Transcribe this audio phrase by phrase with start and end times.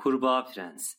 [0.00, 0.94] Kurbağa Prens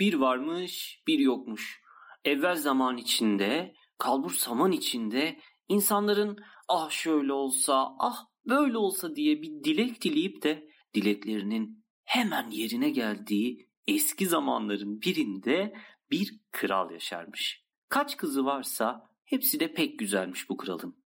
[0.00, 1.80] Bir varmış, bir yokmuş.
[2.24, 6.38] Evvel zaman içinde, kalbur saman içinde insanların
[6.68, 13.68] ah şöyle olsa, ah böyle olsa diye bir dilek dileyip de dileklerinin hemen yerine geldiği
[13.86, 15.74] eski zamanların birinde
[16.10, 17.64] bir kral yaşarmış.
[17.88, 21.04] Kaç kızı varsa hepsi de pek güzelmiş bu kralın.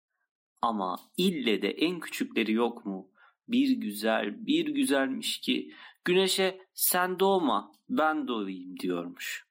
[0.62, 3.10] Ama ille de en küçükleri yok mu?
[3.48, 5.72] Bir güzel, bir güzelmiş ki
[6.04, 9.46] güneşe sen doğma, ben doğayım diyormuş.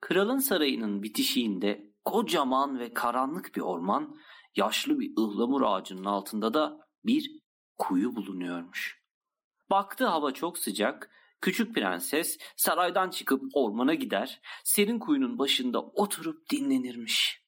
[0.00, 4.18] Kralın sarayının bitişiğinde kocaman ve karanlık bir orman,
[4.56, 7.40] yaşlı bir ıhlamur ağacının altında da bir
[7.78, 9.02] kuyu bulunuyormuş.
[9.70, 11.10] Baktı hava çok sıcak,
[11.40, 17.44] küçük prenses saraydan çıkıp ormana gider, serin kuyunun başında oturup dinlenirmiş.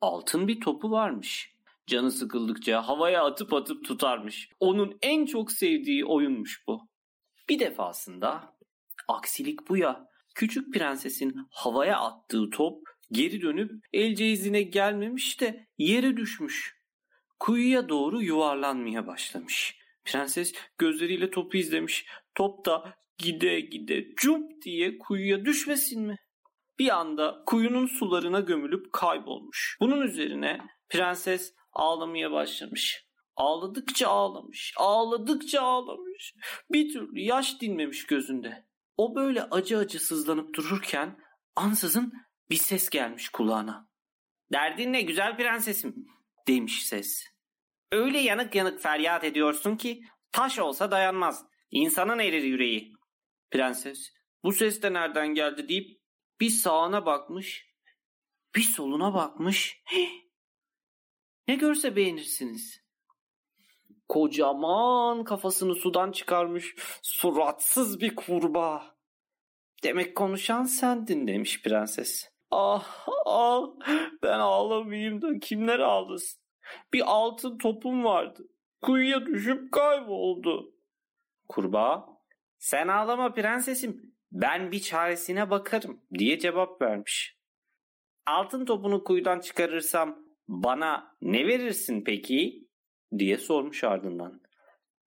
[0.00, 1.54] Altın bir topu varmış.
[1.86, 4.48] Canı sıkıldıkça havaya atıp atıp tutarmış.
[4.60, 6.88] Onun en çok sevdiği oyunmuş bu.
[7.48, 8.56] Bir defasında
[9.08, 10.08] aksilik bu ya.
[10.34, 16.76] Küçük prensesin havaya attığı top geri dönüp elce izine gelmemiş de yere düşmüş.
[17.40, 19.78] Kuyuya doğru yuvarlanmaya başlamış.
[20.04, 22.06] Prenses gözleriyle topu izlemiş.
[22.34, 26.16] Top da gide gide cump diye kuyuya düşmesin mi?
[26.78, 29.76] Bir anda kuyunun sularına gömülüp kaybolmuş.
[29.80, 33.03] Bunun üzerine prenses ağlamaya başlamış.
[33.36, 36.34] Ağladıkça ağlamış, ağladıkça ağlamış.
[36.70, 38.66] Bir türlü yaş dinmemiş gözünde.
[38.96, 41.18] O böyle acı acı sızlanıp dururken
[41.56, 42.12] ansızın
[42.50, 43.88] bir ses gelmiş kulağına.
[44.52, 46.06] Derdin ne güzel prensesim
[46.48, 47.24] demiş ses.
[47.92, 51.44] Öyle yanık yanık feryat ediyorsun ki taş olsa dayanmaz.
[51.70, 52.92] İnsanın erir yüreği.
[53.50, 54.12] Prenses
[54.44, 56.00] bu ses de nereden geldi deyip
[56.40, 57.66] bir sağına bakmış,
[58.54, 59.82] bir soluna bakmış.
[61.48, 62.83] Ne görse beğenirsiniz.
[64.14, 68.96] Kocaman kafasını sudan çıkarmış suratsız bir kurbağa.
[69.84, 72.30] Demek konuşan sendin demiş prenses.
[72.50, 73.62] Ah ah
[74.22, 76.42] ben ağlamayayım da kimler ağlasın.
[76.92, 78.42] Bir altın topum vardı.
[78.82, 80.74] Kuyuya düşüp kayboldu.
[81.48, 82.06] Kurbağa
[82.58, 87.38] sen ağlama prensesim ben bir çaresine bakarım diye cevap vermiş.
[88.26, 92.63] Altın topunu kuyudan çıkarırsam bana ne verirsin peki?
[93.18, 94.40] Diye sormuş ardından.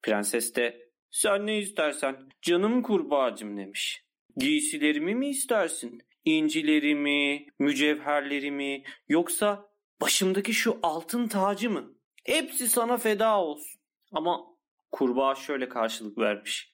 [0.02, 4.04] Prenses de sen ne istersen canım kurbağacım demiş.
[4.38, 6.02] Giysilerimi mi istersin?
[6.26, 9.70] İncilerimi, mücevherlerimi yoksa
[10.02, 11.94] başımdaki şu altın tacı mı?
[12.26, 13.82] Hepsi sana feda olsun.
[14.12, 14.46] Ama
[14.92, 16.74] kurbağa şöyle karşılık vermiş.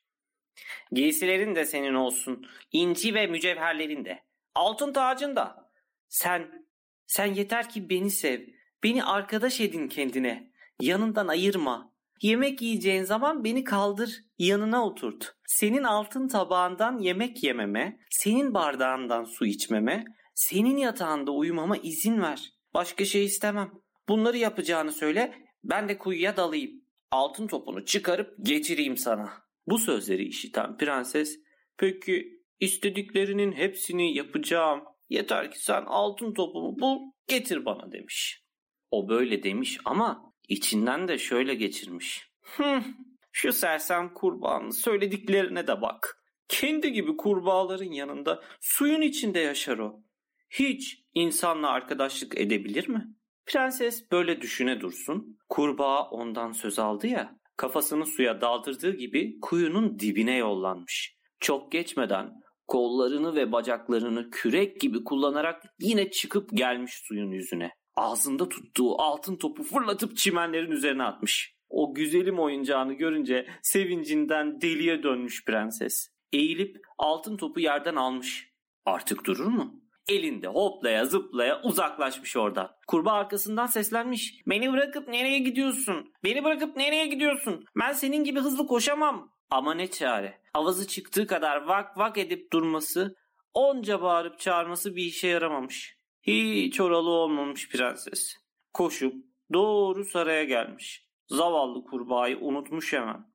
[0.92, 2.48] Giysilerin de senin olsun.
[2.72, 4.24] İnci ve mücevherlerin de.
[4.56, 5.72] Altın tacın da.
[6.08, 6.68] Sen,
[7.06, 8.42] sen yeter ki beni sev.
[8.84, 10.53] Beni arkadaş edin kendine.
[10.82, 11.94] Yanından ayırma.
[12.22, 15.36] Yemek yiyeceğin zaman beni kaldır, yanına oturt.
[15.48, 20.04] Senin altın tabağından yemek yememe, senin bardağından su içmeme,
[20.36, 22.54] senin yatağında uyumama izin ver.
[22.74, 23.72] Başka şey istemem.
[24.10, 26.72] Bunları yapacağını söyle, ben de kuyuya dalayım.
[27.12, 29.34] Altın topunu çıkarıp getireyim sana.
[29.68, 31.40] Bu sözleri işiten prenses,
[31.78, 34.84] peki istediklerinin hepsini yapacağım.
[35.10, 38.44] Yeter ki sen altın topumu bul, getir bana demiş.
[38.92, 42.30] O böyle demiş ama içinden de şöyle geçirmiş.
[42.42, 42.84] Hıh,
[43.32, 46.24] şu sersem kurbağanın söylediklerine de bak.
[46.48, 50.04] Kendi gibi kurbağaların yanında suyun içinde yaşar o.
[50.50, 53.08] Hiç insanla arkadaşlık edebilir mi?
[53.46, 55.38] Prenses böyle düşüne dursun.
[55.50, 57.40] Kurbağa ondan söz aldı ya.
[57.58, 61.18] Kafasını suya daldırdığı gibi kuyunun dibine yollanmış.
[61.40, 62.34] Çok geçmeden
[62.68, 67.72] kollarını ve bacaklarını kürek gibi kullanarak yine çıkıp gelmiş suyun yüzüne.
[67.96, 71.56] Ağzında tuttuğu altın topu fırlatıp çimenlerin üzerine atmış.
[71.70, 76.08] O güzelim oyuncağını görünce sevincinden deliye dönmüş prenses.
[76.32, 78.50] Eğilip altın topu yerden almış.
[78.86, 79.84] Artık durur mu?
[80.08, 82.72] Elinde hoplaya zıplaya uzaklaşmış oradan.
[82.88, 84.42] Kurbağa arkasından seslenmiş.
[84.48, 86.14] Beni bırakıp nereye gidiyorsun?
[86.24, 87.66] Beni bırakıp nereye gidiyorsun?
[87.80, 89.34] Ben senin gibi hızlı koşamam.
[89.50, 90.42] Ama ne çare.
[90.54, 93.16] Avazı çıktığı kadar vak vak edip durması,
[93.54, 95.98] onca bağırıp çağırması bir işe yaramamış.
[96.24, 98.36] Hiç oralı olmamış prenses.
[98.74, 99.14] Koşup
[99.54, 101.08] doğru saraya gelmiş.
[101.28, 103.34] Zavallı kurbağayı unutmuş hemen.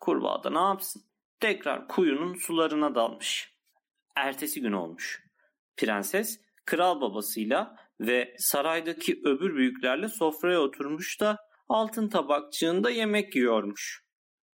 [0.00, 1.02] Kurbağa da ne yapsın?
[1.40, 3.54] Tekrar kuyunun sularına dalmış.
[4.16, 5.24] Ertesi gün olmuş.
[5.76, 11.36] Prenses kral babasıyla ve saraydaki öbür büyüklerle sofraya oturmuş da
[11.68, 14.04] altın tabakçığında yemek yiyormuş.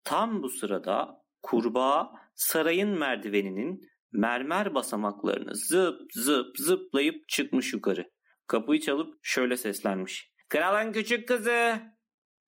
[0.04, 8.12] Tam bu sırada kurbağa sarayın merdiveninin mermer basamaklarını zıp zıp zıplayıp çıkmış yukarı.
[8.48, 10.32] Kapıyı çalıp şöyle seslenmiş.
[10.50, 11.82] Kralın küçük kızı!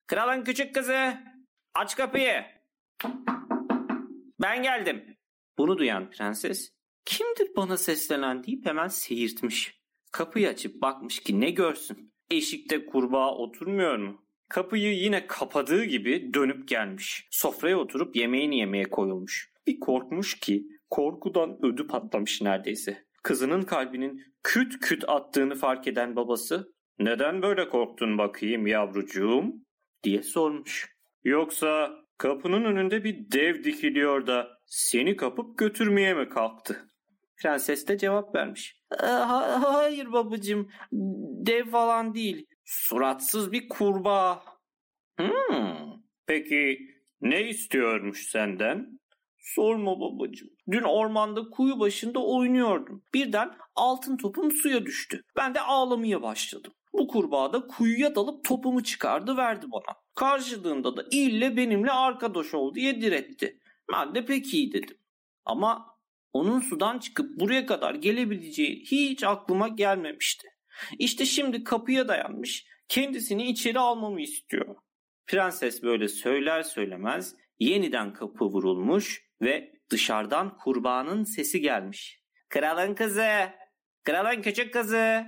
[0.07, 1.13] Kralın küçük kızı!
[1.73, 2.43] Aç kapıyı!
[4.41, 5.17] Ben geldim.
[5.57, 6.71] Bunu duyan prenses
[7.05, 9.81] kimdir bana seslenen deyip hemen seyirtmiş.
[10.11, 12.13] Kapıyı açıp bakmış ki ne görsün.
[12.31, 14.25] Eşikte kurbağa oturmuyor mu?
[14.49, 17.27] Kapıyı yine kapadığı gibi dönüp gelmiş.
[17.31, 19.53] Sofraya oturup yemeğini yemeye koyulmuş.
[19.67, 23.05] Bir korkmuş ki korkudan ödü patlamış neredeyse.
[23.23, 29.43] Kızının kalbinin küt küt attığını fark eden babası neden böyle korktun bakayım yavrucuğum
[30.03, 30.95] diye sormuş.
[31.23, 36.89] Yoksa kapının önünde bir dev dikiliyor da seni kapıp götürmeye mi kalktı?
[37.37, 38.81] Prenses de cevap vermiş.
[39.03, 40.69] E, ha- hayır babacığım
[41.45, 42.45] dev falan değil.
[42.65, 44.43] Suratsız bir kurbağa.
[45.17, 46.79] Hmm, peki
[47.21, 48.99] ne istiyormuş senden?
[49.43, 50.49] Sorma babacığım.
[50.71, 53.03] Dün ormanda kuyu başında oynuyordum.
[53.13, 55.23] Birden altın topum suya düştü.
[55.37, 56.73] Ben de ağlamaya başladım.
[56.93, 59.95] Bu kurbağa da kuyuya dalıp topumu çıkardı verdi bana.
[60.15, 63.59] Karşılığında da ille benimle arkadaş ol diye diretti.
[63.93, 64.97] Ben de pek iyi dedim.
[65.45, 65.97] Ama
[66.33, 70.47] onun sudan çıkıp buraya kadar gelebileceği hiç aklıma gelmemişti.
[70.99, 74.75] İşte şimdi kapıya dayanmış kendisini içeri almamı istiyor.
[75.27, 82.19] Prenses böyle söyler söylemez yeniden kapı vurulmuş ve dışarıdan kurbağanın sesi gelmiş.
[82.49, 83.49] Kralın kızı,
[84.03, 85.25] kralın küçük kızı.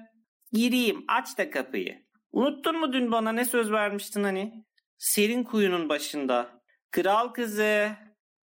[0.52, 2.06] Gireyim aç da kapıyı.
[2.32, 4.66] Unuttun mu dün bana ne söz vermiştin hani?
[4.98, 6.62] Serin kuyunun başında.
[6.92, 7.92] Kral kızı,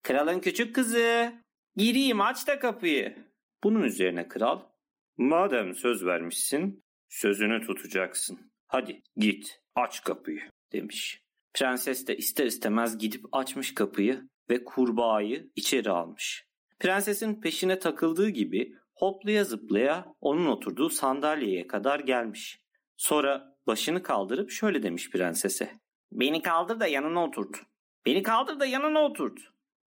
[0.03, 1.33] kralın küçük kızı.
[1.77, 3.27] Gireyim aç da kapıyı.
[3.65, 4.63] Bunun üzerine kral,
[5.17, 8.53] madem söz vermişsin, sözünü tutacaksın.
[8.67, 11.21] Hadi git aç kapıyı demiş.
[11.55, 16.47] Prenses de ister istemez gidip açmış kapıyı ve kurbağayı içeri almış.
[16.81, 22.61] Prensesin peşine takıldığı gibi hoplaya zıplaya onun oturduğu sandalyeye kadar gelmiş.
[22.97, 25.71] Sonra başını kaldırıp şöyle demiş prensese.
[26.13, 27.57] Beni kaldır da yanına oturt.
[28.07, 29.39] Beni kaldır da yanına oturt.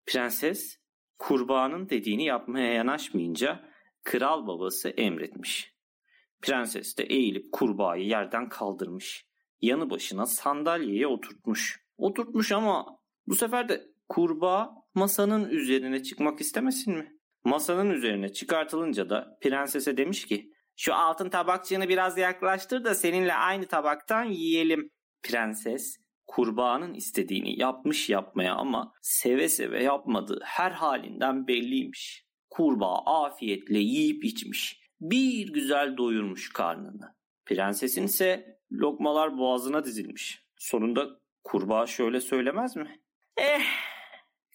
[0.06, 0.78] Prenses
[1.18, 3.68] kurbağanın dediğini yapmaya yanaşmayınca
[4.04, 5.74] kral babası emretmiş.
[6.42, 9.26] Prenses de eğilip kurbağayı yerden kaldırmış.
[9.60, 11.84] Yanı başına sandalyeye oturtmuş.
[11.98, 17.12] Oturtmuş ama bu sefer de kurbağa masanın üzerine çıkmak istemesin mi?
[17.44, 23.66] Masanın üzerine çıkartılınca da prensese demiş ki şu altın tabakçığını biraz yaklaştır da seninle aynı
[23.66, 24.90] tabaktan yiyelim.
[25.22, 25.96] Prenses
[26.26, 32.24] kurbağanın istediğini yapmış yapmaya ama seve seve yapmadığı her halinden belliymiş.
[32.50, 34.80] Kurbağa afiyetle yiyip içmiş.
[35.00, 37.14] Bir güzel doyurmuş karnını.
[37.46, 40.42] Prensesin ise lokmalar boğazına dizilmiş.
[40.56, 41.06] Sonunda
[41.44, 43.00] kurbağa şöyle söylemez mi?
[43.36, 43.62] Eh,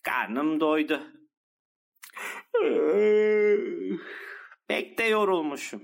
[0.03, 1.01] karnım doydu.
[4.67, 5.83] Pek de yorulmuşum.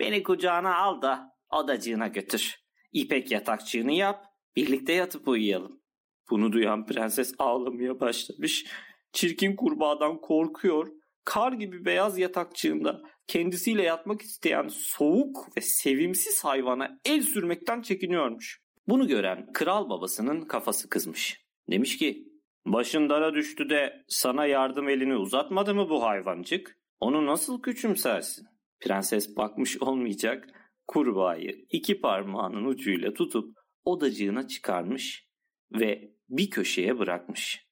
[0.00, 2.56] Beni kucağına al da odacığına götür.
[2.92, 4.24] İpek yatakçığını yap,
[4.56, 5.82] birlikte yatıp uyuyalım.
[6.30, 8.66] Bunu duyan prenses ağlamaya başlamış.
[9.12, 10.88] Çirkin kurbağadan korkuyor.
[11.24, 18.60] Kar gibi beyaz yatakçığında kendisiyle yatmak isteyen soğuk ve sevimsiz hayvana el sürmekten çekiniyormuş.
[18.88, 21.46] Bunu gören kral babasının kafası kızmış.
[21.70, 22.25] Demiş ki
[22.66, 26.76] başın dara düştü de sana yardım elini uzatmadı mı bu hayvancık?
[27.00, 28.46] Onu nasıl küçümsersin?
[28.80, 30.48] Prenses bakmış olmayacak
[30.86, 35.28] kurbağayı iki parmağının ucuyla tutup odacığına çıkarmış
[35.72, 37.66] ve bir köşeye bırakmış.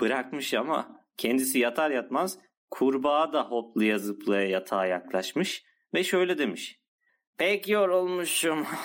[0.00, 2.38] Bırakmış ama kendisi yatar yatmaz
[2.70, 6.80] kurbağa da hoplaya zıplaya yatağa yaklaşmış ve şöyle demiş.
[7.38, 8.66] Pek yorulmuşum.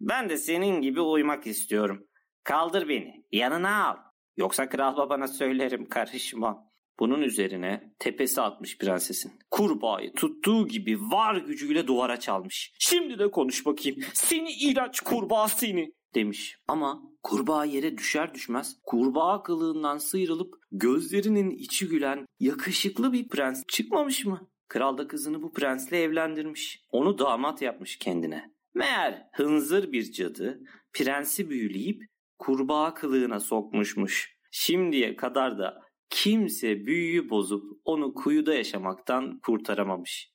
[0.00, 2.06] Ben de senin gibi uyumak istiyorum.
[2.44, 3.96] Kaldır beni, yanına al.
[4.36, 6.74] Yoksa kral babana söylerim, karışma.
[6.98, 9.32] Bunun üzerine tepesi atmış prensesin.
[9.50, 12.72] Kurbağayı tuttuğu gibi var gücüyle duvara çalmış.
[12.78, 13.98] Şimdi de konuş bakayım.
[14.14, 16.56] Seni ilaç kurbağa seni demiş.
[16.68, 24.24] Ama kurbağa yere düşer düşmez kurbağa kılığından sıyrılıp gözlerinin içi gülen yakışıklı bir prens çıkmamış
[24.24, 24.48] mı?
[24.68, 26.84] Kral da kızını bu prensle evlendirmiş.
[26.90, 28.54] Onu damat yapmış kendine.
[28.74, 30.60] Meğer hınzır bir cadı
[30.92, 32.02] prensi büyüleyip
[32.44, 34.36] kurbağa kılığına sokmuşmuş.
[34.50, 40.32] Şimdiye kadar da kimse büyüyü bozup onu kuyuda yaşamaktan kurtaramamış.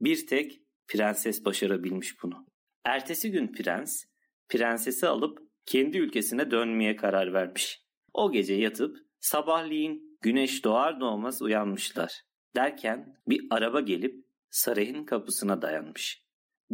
[0.00, 2.46] Bir tek prenses başarabilmiş bunu.
[2.84, 4.04] Ertesi gün prens
[4.48, 7.82] prensesi alıp kendi ülkesine dönmeye karar vermiş.
[8.14, 12.22] O gece yatıp sabahleyin güneş doğar doğmaz uyanmışlar.
[12.56, 16.24] Derken bir araba gelip sarayın kapısına dayanmış.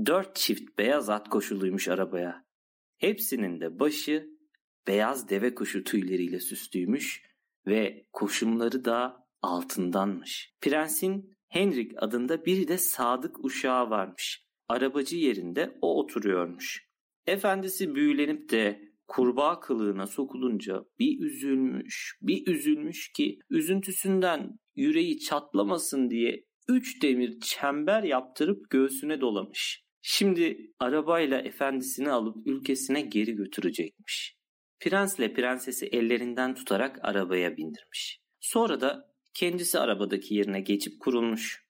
[0.06, 2.45] Dört çift beyaz at koşuluymuş arabaya.
[2.97, 4.36] Hepsinin de başı
[4.88, 7.23] beyaz deve kuşu tüyleriyle süslüymüş
[7.66, 10.55] ve koşumları da altındanmış.
[10.61, 14.47] Prensin Henrik adında bir de sadık uşağı varmış.
[14.69, 16.87] Arabacı yerinde o oturuyormuş.
[17.26, 26.45] Efendisi büyülenip de kurbağa kılığına sokulunca bir üzülmüş, bir üzülmüş ki üzüntüsünden yüreği çatlamasın diye
[26.69, 29.85] üç demir çember yaptırıp göğsüne dolamış.
[30.02, 34.36] Şimdi arabayla efendisini alıp ülkesine geri götürecekmiş.
[34.80, 38.21] Prensle prensesi ellerinden tutarak arabaya bindirmiş.
[38.40, 41.66] Sonra da kendisi arabadaki yerine geçip kurulmuş.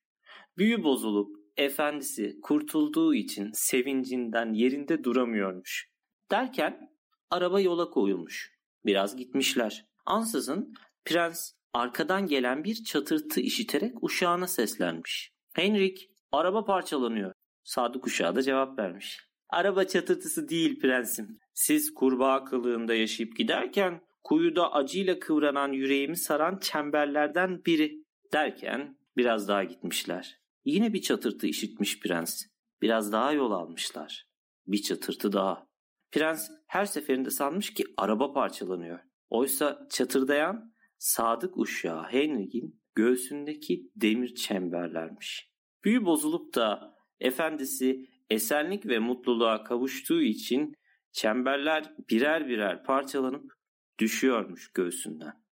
[0.58, 5.90] Büyü bozulup efendisi kurtulduğu için sevincinden yerinde duramıyormuş.
[6.30, 6.90] Derken
[7.30, 8.52] araba yola koyulmuş.
[8.84, 9.86] Biraz gitmişler.
[10.06, 15.32] Ansızın prens arkadan gelen bir çatırtı işiterek uşağına seslenmiş.
[15.54, 17.32] Henrik araba parçalanıyor.
[17.64, 19.20] Sadık uşağı da cevap vermiş.
[19.48, 21.38] Araba çatırtısı değil prensim.
[21.56, 29.64] Siz kurbağa kılığında yaşayıp giderken kuyuda acıyla kıvranan yüreğimi saran çemberlerden biri derken biraz daha
[29.64, 30.40] gitmişler.
[30.64, 32.42] Yine bir çatırtı işitmiş prens.
[32.82, 34.26] Biraz daha yol almışlar.
[34.66, 35.66] Bir çatırtı daha.
[36.12, 38.98] Prens her seferinde sanmış ki araba parçalanıyor.
[39.28, 45.50] Oysa çatırdayan sadık uşağı Henrik'in göğsündeki demir çemberlermiş.
[45.84, 50.75] Büyü bozulup da efendisi esenlik ve mutluluğa kavuştuğu için
[51.16, 53.52] çemberler birer birer parçalanıp
[53.99, 55.45] düşüyormuş göğsünden.